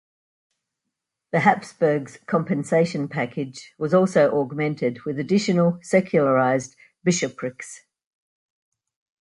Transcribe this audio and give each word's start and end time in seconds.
The 1.31 1.41
Habsburgs' 1.41 2.17
compensation 2.25 3.07
package 3.07 3.75
was 3.77 3.93
also 3.93 4.33
augmented 4.35 5.01
with 5.05 5.19
additional 5.19 5.77
secularized 5.83 6.75
bishoprics. 7.05 7.81